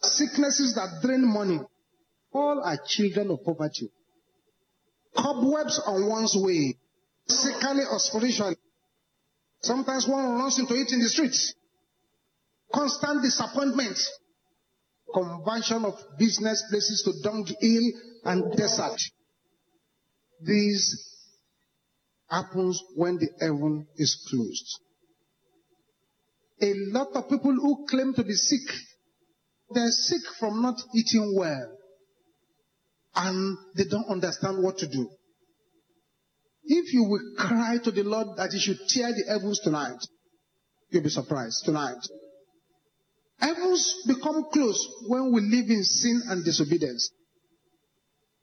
sicknesses 0.00 0.74
that 0.74 1.00
drain 1.02 1.26
money, 1.26 1.60
all 2.32 2.62
are 2.62 2.78
children 2.86 3.30
of 3.30 3.44
poverty. 3.44 3.90
Cobwebs 5.16 5.80
on 5.86 6.08
one's 6.08 6.34
way, 6.36 6.78
physically 7.28 7.84
or 7.90 7.98
spiritually. 7.98 8.56
Sometimes 9.60 10.08
one 10.08 10.34
runs 10.34 10.58
into 10.58 10.74
it 10.74 10.92
in 10.92 11.00
the 11.00 11.08
streets. 11.08 11.54
Constant 12.72 13.22
disappointment. 13.22 13.98
Conversion 15.12 15.84
of 15.84 15.94
business 16.18 16.64
places 16.70 17.02
to 17.02 17.12
dunghill 17.22 17.92
and 18.24 18.56
desert. 18.56 18.98
This 20.40 21.08
happens 22.28 22.82
when 22.96 23.18
the 23.18 23.28
heaven 23.40 23.86
is 23.96 24.26
closed 24.30 24.80
a 26.62 26.74
lot 26.92 27.08
of 27.14 27.28
people 27.28 27.52
who 27.52 27.84
claim 27.88 28.14
to 28.14 28.22
be 28.22 28.34
sick, 28.34 28.60
they're 29.70 29.90
sick 29.90 30.22
from 30.38 30.62
not 30.62 30.80
eating 30.94 31.34
well. 31.36 31.76
And 33.14 33.58
they 33.76 33.84
don't 33.84 34.08
understand 34.08 34.62
what 34.62 34.78
to 34.78 34.86
do. 34.86 35.08
If 36.64 36.92
you 36.94 37.04
will 37.04 37.34
cry 37.36 37.78
to 37.84 37.90
the 37.90 38.04
Lord 38.04 38.36
that 38.36 38.52
He 38.52 38.60
should 38.60 38.78
tear 38.88 39.08
the 39.08 39.24
heavens 39.28 39.60
tonight, 39.60 39.98
you'll 40.90 41.02
be 41.02 41.08
surprised 41.08 41.64
tonight. 41.64 41.98
Heavens 43.38 43.96
become 44.06 44.44
closed 44.52 44.88
when 45.08 45.32
we 45.32 45.40
live 45.40 45.68
in 45.68 45.82
sin 45.82 46.22
and 46.28 46.44
disobedience. 46.44 47.10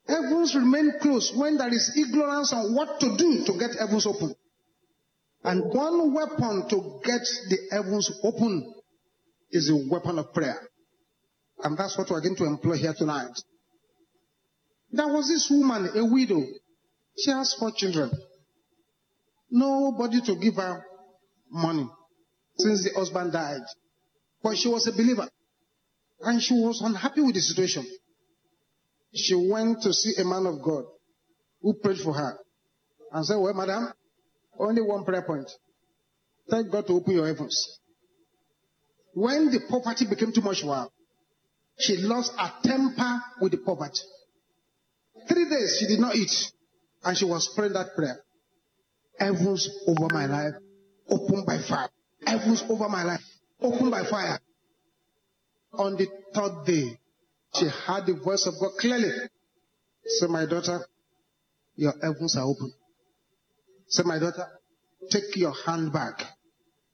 Heavens 0.07 0.55
remain 0.55 0.91
closed 1.01 1.37
when 1.37 1.57
there 1.57 1.73
is 1.73 1.95
ignorance 1.95 2.51
on 2.51 2.75
what 2.75 2.99
to 2.99 3.15
do 3.15 3.45
to 3.45 3.57
get 3.57 3.75
heavens 3.79 4.05
open. 4.05 4.33
And 5.43 5.71
one 5.73 6.13
weapon 6.13 6.67
to 6.69 6.99
get 7.05 7.21
the 7.49 7.57
heavens 7.71 8.11
open 8.23 8.73
is 9.51 9.69
a 9.69 9.89
weapon 9.89 10.19
of 10.19 10.33
prayer. 10.33 10.59
And 11.63 11.77
that's 11.77 11.97
what 11.97 12.09
we're 12.09 12.21
going 12.21 12.35
to 12.37 12.45
employ 12.45 12.77
here 12.77 12.93
tonight. 12.97 13.39
There 14.91 15.07
was 15.07 15.27
this 15.27 15.49
woman, 15.49 15.89
a 15.95 16.05
widow. 16.05 16.43
She 17.17 17.31
has 17.31 17.53
four 17.53 17.71
children. 17.75 18.11
Nobody 19.51 20.21
to 20.21 20.35
give 20.35 20.55
her 20.55 20.83
money 21.49 21.87
since 22.57 22.83
the 22.83 22.91
husband 22.97 23.33
died. 23.33 23.61
But 24.43 24.57
she 24.57 24.67
was 24.67 24.87
a 24.87 24.91
believer. 24.91 25.27
And 26.21 26.41
she 26.41 26.53
was 26.53 26.81
unhappy 26.83 27.21
with 27.21 27.35
the 27.35 27.41
situation. 27.41 27.85
She 29.13 29.35
went 29.35 29.81
to 29.83 29.93
see 29.93 30.13
a 30.21 30.25
man 30.25 30.45
of 30.45 30.61
God 30.61 30.83
who 31.61 31.73
prayed 31.75 31.99
for 31.99 32.13
her 32.13 32.37
and 33.11 33.25
said, 33.25 33.37
Well, 33.37 33.53
madam, 33.53 33.91
only 34.59 34.81
one 34.81 35.05
prayer 35.05 35.23
point. 35.23 35.49
Thank 36.49 36.71
God 36.71 36.87
to 36.87 36.93
open 36.93 37.13
your 37.13 37.27
heavens. 37.27 37.79
When 39.13 39.51
the 39.51 39.61
poverty 39.69 40.05
became 40.07 40.33
too 40.33 40.41
much 40.41 40.61
for 40.61 40.75
her, 40.75 40.87
she 41.79 41.97
lost 41.97 42.33
her 42.37 42.51
temper 42.63 43.21
with 43.41 43.51
the 43.51 43.57
poverty. 43.57 44.01
Three 45.27 45.49
days 45.49 45.77
she 45.79 45.87
did 45.87 45.99
not 45.99 46.15
eat, 46.15 46.31
and 47.03 47.17
she 47.17 47.25
was 47.25 47.51
praying 47.55 47.73
that 47.73 47.95
prayer. 47.95 48.19
Heavens 49.19 49.69
over 49.87 50.07
my 50.13 50.25
life, 50.25 50.53
open 51.09 51.43
by 51.45 51.57
fire. 51.61 51.89
Heavens 52.25 52.63
over 52.69 52.87
my 52.89 53.03
life, 53.03 53.21
open 53.61 53.89
by 53.89 54.03
fire. 54.05 54.39
On 55.73 55.95
the 55.95 56.07
third 56.33 56.65
day, 56.65 56.99
she 57.55 57.67
heard 57.67 58.05
the 58.05 58.15
voice 58.15 58.45
of 58.47 58.53
God 58.59 58.71
clearly. 58.79 59.11
Say, 60.05 60.27
my 60.27 60.45
daughter, 60.45 60.79
your 61.75 61.93
heavens 62.01 62.35
are 62.37 62.45
open. 62.45 62.73
Say, 63.87 64.03
my 64.03 64.19
daughter, 64.19 64.47
take 65.09 65.35
your 65.35 65.53
handbag 65.65 66.13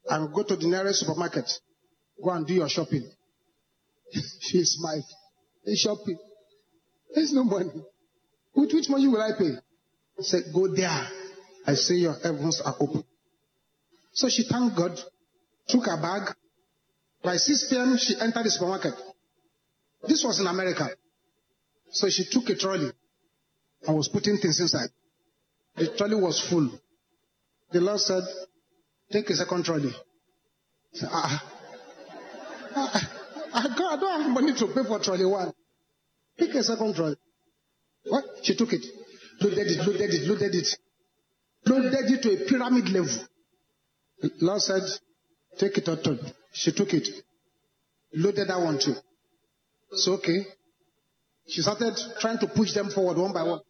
and 0.08 0.32
go 0.34 0.42
to 0.42 0.56
the 0.56 0.66
nearest 0.66 1.00
supermarket. 1.00 1.50
Go 2.22 2.30
and 2.30 2.46
do 2.46 2.54
your 2.54 2.68
shopping. 2.68 3.08
she 4.40 4.62
smiled. 4.64 5.04
Shopping. 5.74 6.18
There's 7.14 7.32
no 7.32 7.44
money. 7.44 7.70
With 8.56 8.72
which 8.72 8.88
money 8.88 9.06
will 9.06 9.20
I 9.20 9.32
pay? 9.38 9.52
I 10.18 10.22
said, 10.22 10.44
go 10.52 10.66
there. 10.66 11.08
I 11.66 11.74
say 11.74 11.96
your 11.96 12.14
heavens 12.14 12.62
are 12.64 12.74
open. 12.80 13.04
So 14.12 14.30
she 14.30 14.44
thanked 14.44 14.76
God, 14.76 14.98
took 15.68 15.84
her 15.84 16.00
bag. 16.00 16.34
By 17.22 17.36
6 17.36 17.68
p.m., 17.68 17.98
she 17.98 18.14
entered 18.18 18.44
the 18.44 18.50
supermarket. 18.50 18.94
This 20.08 20.24
was 20.24 20.40
in 20.40 20.46
America. 20.46 20.88
So 21.90 22.08
she 22.08 22.24
took 22.30 22.48
a 22.48 22.56
trolley 22.56 22.90
and 23.86 23.96
was 23.96 24.08
putting 24.08 24.38
things 24.38 24.58
inside. 24.58 24.88
The 25.76 25.94
trolley 25.96 26.16
was 26.16 26.40
full. 26.48 26.70
The 27.72 27.80
Lord 27.80 28.00
said, 28.00 28.22
take 29.12 29.28
a 29.28 29.34
second 29.36 29.64
trolley. 29.64 29.92
Said, 30.94 31.08
ah, 31.12 31.44
ah, 32.74 33.10
ah, 33.52 33.74
God, 33.76 33.98
I 33.98 34.00
don't 34.00 34.22
have 34.22 34.30
money 34.30 34.54
to 34.54 34.66
pay 34.68 34.88
for 34.88 34.98
trolley 35.00 35.26
one. 35.26 35.52
Take 36.38 36.54
a 36.54 36.62
second 36.62 36.94
trolley. 36.94 37.16
What? 38.08 38.24
She 38.42 38.54
took 38.56 38.72
it. 38.72 38.84
Loaded 39.40 39.66
it, 39.66 39.86
loaded 39.86 40.14
it, 40.14 40.28
loaded 40.28 40.54
it. 40.54 40.68
Loaded 41.66 41.94
it 41.94 42.22
to 42.22 42.30
a 42.32 42.48
pyramid 42.48 42.88
level. 42.88 43.26
Lord 44.40 44.62
said, 44.62 44.82
take 45.58 45.76
it 45.78 45.88
out. 45.88 46.06
She 46.52 46.72
took 46.72 46.92
it. 46.94 47.08
Loaded 48.14 48.48
that 48.48 48.58
one 48.58 48.78
too. 48.78 48.94
So 49.92 50.14
okay. 50.14 50.46
She 51.48 51.62
started 51.62 51.94
trying 52.20 52.38
to 52.38 52.46
push 52.46 52.72
them 52.72 52.90
forward 52.90 53.18
one 53.18 53.32
by 53.32 53.42
one. 53.42 53.60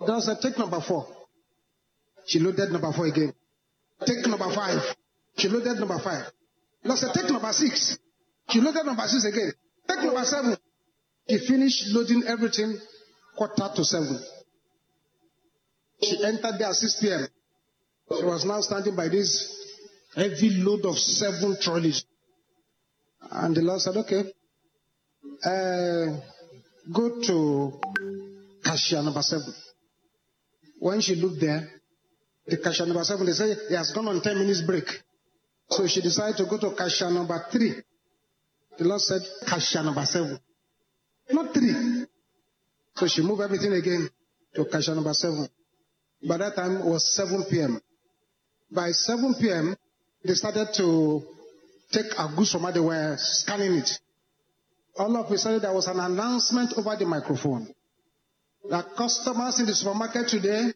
Lord 0.00 0.22
said, 0.22 0.38
take 0.42 0.58
number 0.58 0.80
four. 0.80 1.06
She 2.26 2.38
loaded 2.38 2.70
number 2.72 2.92
four 2.92 3.06
again. 3.06 3.32
Take 4.04 4.26
number 4.26 4.52
five. 4.54 4.80
She 5.36 5.48
loaded 5.48 5.78
number 5.78 5.98
five. 5.98 6.26
Lord 6.84 6.98
said, 6.98 7.12
take 7.14 7.30
number 7.30 7.52
six. 7.52 7.98
She 8.50 8.60
loaded 8.60 8.84
number 8.84 9.06
six 9.06 9.24
again. 9.24 9.52
Take 9.88 10.04
number 10.04 10.24
seven. 10.24 10.56
She 11.28 11.38
finished 11.46 11.84
loading 11.88 12.24
everything 12.26 12.78
quarter 13.36 13.70
to 13.74 13.84
seven. 13.84 14.18
She 16.02 16.24
entered 16.24 16.58
there 16.58 16.68
at 16.68 16.74
6 16.74 17.00
p.m. 17.00 17.26
She 18.18 18.24
was 18.24 18.44
now 18.44 18.60
standing 18.60 18.96
by 18.96 19.08
this 19.08 19.62
heavy 20.14 20.50
load 20.62 20.84
of 20.84 20.98
seven 20.98 21.56
trolleys. 21.60 22.04
And 23.30 23.54
the 23.54 23.62
Lord 23.62 23.80
said, 23.80 23.96
okay, 23.96 24.24
uh, 25.44 26.20
go 26.92 27.20
to 27.22 27.80
cashier 28.64 29.02
number 29.02 29.22
seven. 29.22 29.54
When 30.80 31.00
she 31.00 31.14
looked 31.14 31.40
there, 31.40 31.68
the 32.46 32.56
cashier 32.58 32.86
number 32.86 33.04
seven, 33.04 33.26
they 33.26 33.32
say 33.32 33.54
he 33.68 33.74
has 33.74 33.92
gone 33.92 34.08
on 34.08 34.20
10 34.20 34.38
minutes 34.38 34.62
break. 34.62 34.84
So 35.70 35.86
she 35.86 36.00
decided 36.02 36.36
to 36.38 36.46
go 36.46 36.58
to 36.58 36.74
cashier 36.74 37.10
number 37.10 37.46
three. 37.50 37.74
The 38.76 38.84
Lord 38.84 39.00
said, 39.00 39.22
cashier 39.46 39.84
number 39.84 40.04
seven. 40.04 40.38
Not 41.30 41.54
three. 41.54 42.06
So 43.02 43.08
she 43.08 43.20
moved 43.22 43.42
everything 43.42 43.72
again 43.72 44.08
to 44.54 44.64
cashier 44.64 44.94
number 44.94 45.12
seven. 45.12 45.48
By 46.22 46.36
that 46.36 46.54
time 46.54 46.76
it 46.76 46.84
was 46.84 47.02
7 47.16 47.46
p.m. 47.50 47.80
By 48.70 48.92
7 48.92 49.34
p.m., 49.40 49.74
they 50.24 50.34
started 50.34 50.68
to 50.74 51.24
take 51.90 52.06
a 52.16 52.28
goods 52.36 52.52
from 52.52 52.62
where 52.62 52.70
They 52.72 52.78
were 52.78 53.16
scanning 53.18 53.72
it. 53.72 53.90
All 54.96 55.16
of 55.16 55.28
a 55.32 55.36
sudden, 55.36 55.60
there 55.62 55.72
was 55.72 55.88
an 55.88 55.98
announcement 55.98 56.74
over 56.76 56.94
the 56.94 57.04
microphone 57.04 57.74
that 58.70 58.94
customers 58.96 59.58
in 59.58 59.66
the 59.66 59.74
supermarket 59.74 60.28
today 60.28 60.72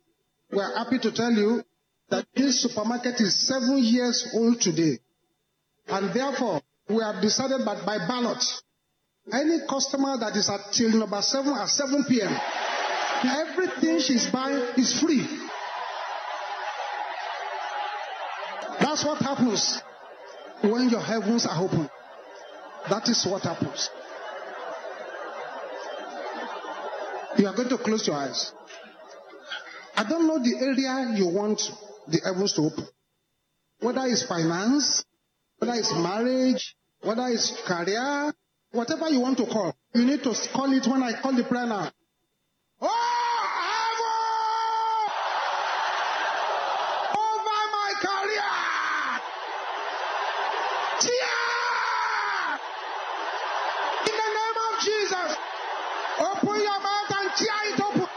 we 0.51 0.59
are 0.59 0.75
happy 0.79 0.99
to 0.99 1.13
tell 1.13 1.31
you 1.31 1.63
that 2.11 2.27
this 2.35 2.61
supermarket 2.63 3.21
is 3.21 3.47
seven 3.47 3.79
years 3.79 4.29
old 4.35 4.61
today. 4.61 4.99
And 5.87 6.13
therefore, 6.13 6.61
we 6.89 6.97
have 7.05 7.23
decided 7.23 7.61
that 7.61 7.87
by 7.87 7.99
ballot, 7.99 8.43
any 9.33 9.59
customer 9.69 10.17
that 10.19 10.37
is 10.37 10.49
at 10.49 10.73
till 10.73 10.91
number 10.99 11.21
seven 11.23 11.55
at 11.55 11.69
7 11.69 12.05
p.m., 12.09 12.37
everything 13.25 13.99
she's 13.99 14.27
buying 14.27 14.63
is 14.77 15.01
free. 15.01 15.27
That's 18.81 19.05
what 19.05 19.19
happens 19.19 19.83
when 20.63 20.89
your 20.91 21.01
heavens 21.01 21.47
are 21.47 21.63
open. 21.65 21.91
That 22.89 23.09
is 23.09 23.27
what 23.27 23.43
happens. 23.43 23.91
You 27.37 27.49
are 27.49 27.55
going 27.55 27.69
to 27.69 27.79
close 27.79 28.07
your 28.07 28.17
eyes. 28.17 28.53
I 29.97 30.05
don't 30.05 30.27
know 30.27 30.39
the 30.39 30.57
area 30.59 31.17
you 31.17 31.29
want 31.29 31.61
the 32.07 32.21
heavens 32.25 32.53
to 32.55 32.63
open. 32.63 32.87
Whether 33.81 34.07
it's 34.07 34.27
finance, 34.27 35.05
whether 35.59 35.75
it's 35.75 35.93
marriage, 35.93 36.77
whether 37.01 37.27
it's 37.27 37.61
career, 37.67 38.33
whatever 38.77 39.09
you 39.09 39.21
want 39.21 39.39
to 39.39 39.47
call. 39.47 39.75
You 39.95 40.05
need 40.05 40.23
to 40.23 40.35
call 40.53 40.71
it 40.73 40.87
when 40.87 41.03
I 41.03 41.19
call 41.21 41.33
the 41.33 41.45
prayer 41.45 41.67
now. 41.67 41.91
Oh, 42.83 42.89
heaven! 43.57 45.11
Over 47.17 47.61
my 47.73 47.93
career! 48.05 48.53
Tear! 51.01 52.59
In 54.07 54.15
the 54.21 54.29
name 54.37 54.59
of 54.69 54.73
Jesus, 54.85 55.37
open 56.21 56.61
your 56.61 56.81
mouth 56.81 57.13
and 57.19 57.31
tear 57.35 57.63
it 57.73 57.81
open. 57.81 58.09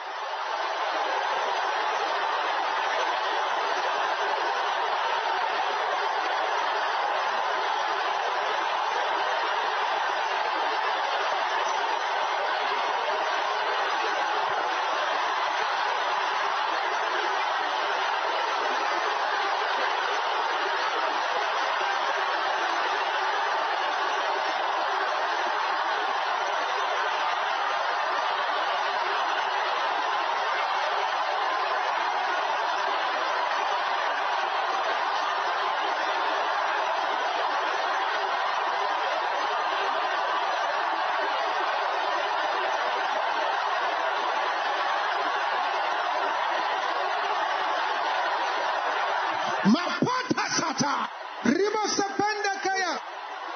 Mapata 49.65 50.45
sata. 50.58 51.10
Ribo 51.43 51.84
sepende 51.88 52.54
kaya. 52.63 53.00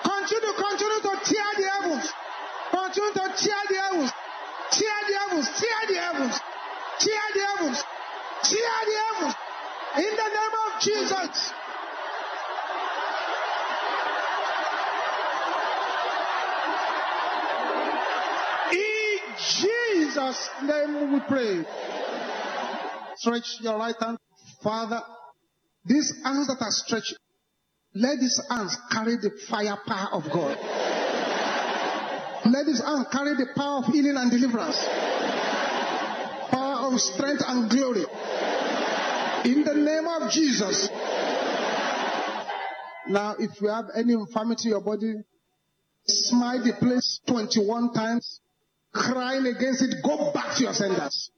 Continue, 0.03 0.53
continue 0.53 1.01
to 1.01 1.13
tear 1.23 1.51
the 1.57 1.65
heavens. 1.73 2.13
Continue 2.71 3.13
to 3.13 3.25
tear 3.35 3.63
the 3.69 3.75
heavens. 3.81 4.11
Tear 4.71 4.99
the 5.07 5.13
heavens. 5.17 5.47
Tear 5.57 5.81
the 5.87 5.95
heavens. 5.99 6.39
Tear 6.99 7.27
the 7.33 7.41
heavens. 7.47 7.83
Tear 8.43 8.79
the 8.85 8.95
heavens. 9.05 9.35
In 9.97 10.15
the 10.15 10.29
name 10.37 10.55
of 10.65 10.71
Jesus. 10.81 11.53
In 18.71 19.19
Jesus' 20.23 20.49
name 20.63 21.13
we 21.13 21.19
pray. 21.27 21.65
Stretch 23.15 23.57
your 23.61 23.77
right 23.77 23.95
hand. 23.99 24.17
Father, 24.61 25.01
these 25.85 26.13
hands 26.23 26.47
that 26.47 26.57
are 26.61 26.71
stretched, 26.71 27.15
let 27.93 28.19
these 28.19 28.41
hands 28.49 28.77
carry 28.91 29.17
the 29.17 29.31
fire 29.49 29.77
power 29.85 30.09
of 30.13 30.23
God. 30.31 30.57
Let 32.45 32.65
these 32.65 32.81
hands 32.81 33.07
carry 33.11 33.35
the 33.35 33.47
power 33.55 33.79
of 33.79 33.85
healing 33.93 34.15
and 34.17 34.31
deliverance, 34.31 34.77
power 36.51 36.91
of 36.91 36.99
strength 36.99 37.43
and 37.45 37.69
glory. 37.69 38.05
In 39.45 39.63
the 39.63 39.73
name 39.73 40.07
of 40.07 40.31
Jesus. 40.31 40.89
Now, 43.09 43.35
if 43.37 43.61
you 43.61 43.67
have 43.67 43.85
any 43.95 44.13
infirmity 44.13 44.69
in 44.69 44.71
your 44.71 44.81
body, 44.81 45.15
smite 46.07 46.63
the 46.63 46.73
place 46.79 47.19
21 47.27 47.93
times, 47.93 48.39
crying 48.93 49.45
against 49.47 49.81
it, 49.81 49.95
go 50.03 50.31
back 50.31 50.55
to 50.57 50.63
your 50.63 50.73
senders. 50.73 51.31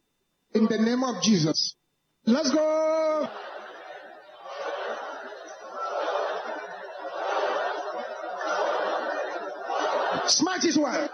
In 0.53 0.65
the 0.65 0.77
name 0.77 1.03
of 1.03 1.21
Jesus. 1.21 1.75
Let's 2.25 2.51
go. 2.51 3.29
Smite 10.27 10.63
his 10.63 10.77
wife. 10.77 11.09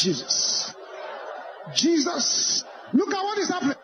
Jesus. 0.00 0.72
Jesus. 1.74 2.64
Look 2.94 3.12
at 3.12 3.22
what 3.22 3.38
is 3.38 3.48
happening. 3.48 3.76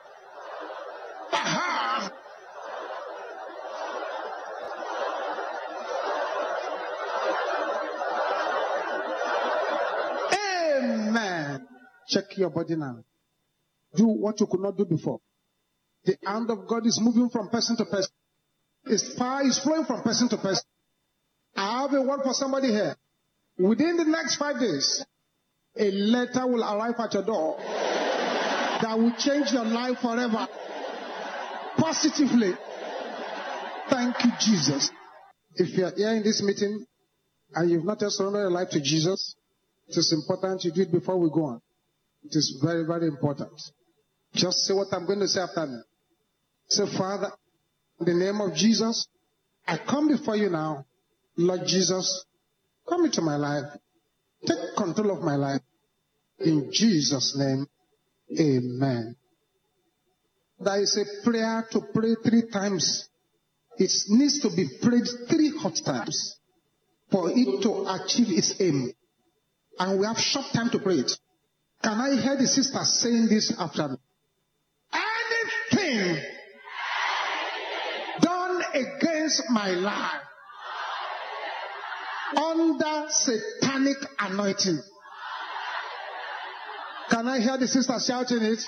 Aha. 1.32 2.10
Amen. 10.32 11.68
Check 12.08 12.24
your 12.38 12.50
body 12.50 12.76
now. 12.76 13.04
Do 13.94 14.06
what 14.06 14.40
you 14.40 14.46
could 14.46 14.60
not 14.60 14.78
do 14.78 14.86
before. 14.86 15.20
The 16.04 16.16
hand 16.24 16.50
of 16.50 16.66
God 16.66 16.86
is 16.86 16.98
moving 17.02 17.28
from 17.28 17.50
person 17.50 17.76
to 17.76 17.84
person. 17.84 18.12
His 18.86 19.14
power 19.18 19.42
is 19.42 19.58
flowing 19.58 19.84
from 19.84 20.02
person 20.02 20.28
to 20.30 20.38
person. 20.38 20.64
I 21.54 21.82
have 21.82 21.92
a 21.92 22.00
word 22.00 22.20
for 22.22 22.32
somebody 22.32 22.68
here. 22.68 22.96
Within 23.58 23.96
the 23.96 24.04
next 24.04 24.36
five 24.36 24.60
days, 24.60 25.04
a 25.78 25.90
letter 25.90 26.46
will 26.46 26.62
arrive 26.62 26.94
at 26.98 27.14
your 27.14 27.24
door 27.24 27.56
that 27.58 28.98
will 28.98 29.12
change 29.18 29.52
your 29.52 29.64
life 29.64 29.98
forever. 30.00 30.46
Positively. 31.76 32.52
Thank 33.90 34.24
you, 34.24 34.30
Jesus. 34.40 34.90
If 35.54 35.76
you 35.76 35.84
are 35.84 35.92
here 35.94 36.14
in 36.14 36.22
this 36.22 36.42
meeting 36.42 36.84
and 37.54 37.70
you've 37.70 37.84
not 37.84 38.00
yet 38.00 38.10
surrendered 38.10 38.42
your 38.42 38.50
life 38.50 38.70
to 38.70 38.80
Jesus, 38.80 39.36
it 39.88 39.96
is 39.96 40.12
important 40.12 40.64
you 40.64 40.72
do 40.72 40.82
it 40.82 40.92
before 40.92 41.18
we 41.18 41.30
go 41.30 41.44
on. 41.44 41.60
It 42.24 42.36
is 42.36 42.58
very, 42.62 42.84
very 42.84 43.06
important. 43.06 43.52
Just 44.34 44.58
say 44.64 44.74
what 44.74 44.88
I'm 44.92 45.06
going 45.06 45.20
to 45.20 45.28
say 45.28 45.40
after 45.40 45.66
me. 45.66 45.78
Say, 46.68 46.84
Father, 46.98 47.30
in 48.00 48.06
the 48.06 48.14
name 48.14 48.40
of 48.40 48.54
Jesus, 48.54 49.06
I 49.66 49.78
come 49.78 50.08
before 50.08 50.36
you 50.36 50.50
now. 50.50 50.84
Lord 51.36 51.60
Jesus, 51.66 52.24
come 52.88 53.04
into 53.04 53.22
my 53.22 53.36
life. 53.36 53.64
Take 54.46 54.76
control 54.76 55.18
of 55.18 55.22
my 55.22 55.36
life. 55.36 55.60
In 56.38 56.70
Jesus' 56.72 57.36
name, 57.36 57.66
amen. 58.38 59.16
There 60.60 60.80
is 60.80 60.96
a 60.96 61.24
prayer 61.24 61.66
to 61.72 61.80
pray 61.92 62.14
three 62.22 62.48
times. 62.50 63.08
It 63.78 63.90
needs 64.08 64.40
to 64.40 64.50
be 64.50 64.68
prayed 64.80 65.06
three 65.28 65.56
hot 65.58 65.78
times 65.84 66.38
for 67.10 67.30
it 67.30 67.62
to 67.62 67.86
achieve 67.88 68.38
its 68.38 68.54
aim. 68.60 68.92
And 69.78 70.00
we 70.00 70.06
have 70.06 70.18
short 70.18 70.46
time 70.54 70.70
to 70.70 70.78
pray 70.78 70.96
it. 70.96 71.12
Can 71.82 72.00
I 72.00 72.20
hear 72.20 72.36
the 72.36 72.46
sister 72.46 72.82
saying 72.84 73.28
this 73.28 73.52
after 73.58 73.88
me? 73.88 73.96
Anything 75.72 76.22
done 78.22 78.62
against 78.74 79.42
my 79.50 79.70
life 79.70 80.25
under 82.34 83.06
satanic 83.08 83.96
anointing. 84.18 84.82
Can 87.10 87.28
I 87.28 87.40
hear 87.40 87.56
the 87.58 87.68
sister 87.68 87.94
shouting 88.04 88.42
it? 88.42 88.60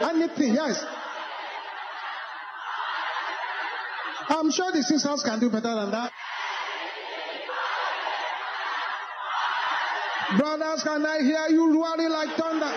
Anything, 0.00 0.54
yes. 0.54 0.84
I'm 4.28 4.50
sure 4.50 4.72
the 4.72 4.82
sisters 4.82 5.22
can 5.22 5.40
do 5.40 5.50
better 5.50 5.74
than 5.74 5.90
that. 5.90 6.12
Brothers, 10.38 10.82
can 10.84 11.04
I 11.04 11.18
hear 11.22 11.48
you 11.50 11.74
roaring 11.74 12.10
like 12.10 12.36
thunder? 12.36 12.72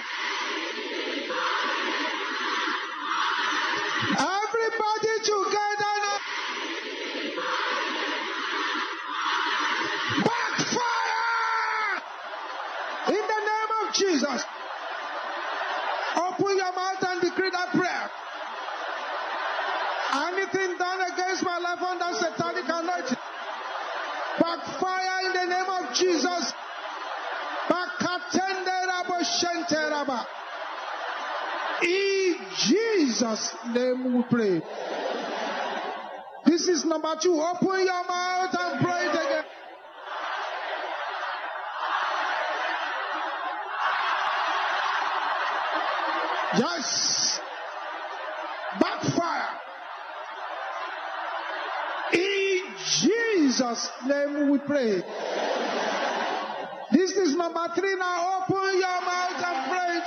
Everybody 4.18 5.14
together 5.24 5.94
now. 6.04 6.18
Backfire! 10.26 12.02
In 13.10 13.24
the 13.32 13.40
name 13.50 13.72
of 13.82 13.94
Jesus. 14.14 14.46
Open 16.16 16.58
your 16.58 16.74
mouth 16.74 17.02
and 17.02 17.22
decree 17.22 17.50
that 17.50 17.70
prayer. 17.74 18.12
Anything 20.14 20.78
done 20.78 21.02
against 21.12 21.44
my 21.44 21.58
life 21.58 21.82
under 21.82 22.14
satanic 22.20 22.66
anointing. 22.66 23.18
Backfire 24.40 25.26
in 25.26 25.34
the 25.34 25.46
name 25.50 25.70
of 25.70 25.94
Jesus. 25.96 26.54
In 31.82 32.36
Jesus' 32.56 33.56
name 33.70 34.16
we 34.16 34.24
pray. 34.30 34.62
This 36.46 36.68
is 36.68 36.86
number 36.86 37.16
two. 37.20 37.42
Open 37.42 37.84
your 37.84 38.08
mouth 38.08 38.56
and 38.60 38.80
pray 38.80 39.08
it 39.08 39.16
again. 39.16 39.44
Yes. 46.58 47.40
Backfire. 48.80 49.60
In 52.14 52.62
Jesus' 53.00 53.90
name 54.06 54.50
we 54.52 54.60
pray. 54.60 55.02
This 56.92 57.12
is 57.12 57.36
number 57.36 57.68
three 57.76 57.96
now. 57.96 58.44
Open 58.44 58.80
your 58.80 59.02
mouth 59.02 59.44
and 59.44 59.72
pray. 59.72 60.00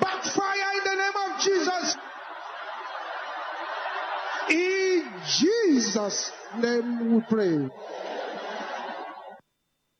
Backfire 0.00 0.70
in 0.74 0.84
the 0.84 0.94
name 0.96 1.16
of 1.26 1.40
Jesus. 1.40 1.96
In 4.50 5.07
Jesus' 5.26 6.32
name 6.56 7.14
we 7.14 7.20
pray. 7.22 7.68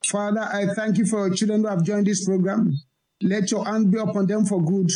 Father, 0.07 0.41
I 0.41 0.67
thank 0.75 0.99
you 0.99 1.07
for 1.07 1.27
your 1.27 1.37
children 1.37 1.63
who 1.63 1.69
have 1.69 1.83
joined 1.85 2.07
this 2.07 2.25
program. 2.25 2.73
Let 3.23 3.51
your 3.51 3.65
hand 3.65 3.91
be 3.91 3.99
upon 3.99 4.27
them 4.27 4.47
for 4.47 4.63
good. 4.63 4.91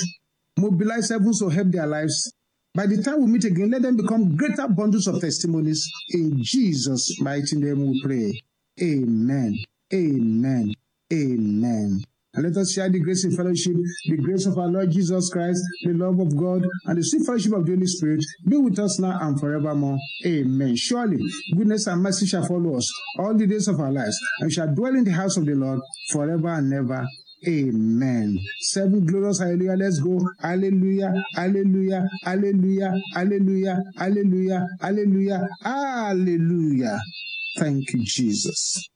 Mobilize 0.57 1.11
heavens 1.11 1.41
to 1.41 1.49
help 1.49 1.69
their 1.71 1.87
lives. 1.87 2.33
By 2.75 2.87
the 2.87 3.03
time 3.03 3.21
we 3.21 3.31
meet 3.31 3.45
again, 3.45 3.71
let 3.71 3.83
them 3.83 3.97
become 3.97 4.37
greater 4.37 4.67
bundles 4.69 5.07
of 5.07 5.21
testimonies. 5.21 5.87
In 6.11 6.43
Jesus' 6.43 7.21
mighty 7.21 7.57
name 7.57 7.87
we 7.87 8.03
pray. 8.03 8.43
Amen. 8.81 9.59
Amen. 9.93 10.73
Amen. 11.13 12.05
And 12.35 12.45
let 12.45 12.57
us 12.57 12.73
share 12.73 12.89
the 12.89 12.99
grace 12.99 13.25
and 13.25 13.37
fellowship, 13.37 13.75
the 14.09 14.17
grace 14.17 14.47
of 14.47 14.57
our 14.57 14.69
Lord 14.69 14.91
Jesus 14.91 15.29
Christ, 15.29 15.61
the 15.83 15.93
love 15.93 16.19
of 16.19 16.35
God, 16.37 16.65
and 16.87 16.99
the 16.99 17.03
sweet 17.03 17.27
fellowship 17.27 17.53
of 17.53 17.67
the 17.67 17.73
Holy 17.73 17.87
Spirit 17.87 18.25
be 18.49 18.57
with 18.57 18.79
us 18.79 18.99
now 18.99 19.19
and 19.21 19.39
forevermore. 19.39 19.99
Amen. 20.25 20.75
Surely, 20.77 21.19
goodness 21.55 21.87
and 21.87 22.03
mercy 22.03 22.27
shall 22.27 22.47
follow 22.47 22.77
us 22.77 22.91
all 23.19 23.35
the 23.35 23.47
days 23.47 23.69
of 23.69 23.79
our 23.81 23.93
lives, 23.93 24.19
and 24.41 24.49
we 24.49 24.53
shall 24.53 24.75
dwell 24.75 24.95
in 24.95 25.05
the 25.05 25.13
house 25.13 25.37
of 25.37 25.45
the 25.45 25.55
Lord 25.55 25.81
forever 26.11 26.49
and 26.55 26.73
ever. 26.73 27.07
Amen. 27.47 28.39
Seven 28.61 29.05
glorious 29.05 29.41
hallelujah. 29.41 29.75
Let's 29.77 29.99
go. 29.99 30.21
Hallelujah. 30.41 31.13
Hallelujah. 31.35 32.07
Hallelujah. 32.23 32.95
Hallelujah. 33.15 33.83
Hallelujah. 33.99 34.67
Hallelujah. 34.81 35.49
Hallelujah. 35.61 37.01
Thank 37.59 37.93
you, 37.93 38.05
Jesus. 38.05 38.89